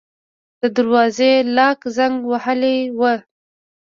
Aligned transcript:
د 0.61 0.63
دروازې 0.77 1.31
لاک 1.57 1.79
زنګ 1.95 2.15
وهلی 2.31 2.77
و. 2.99 3.01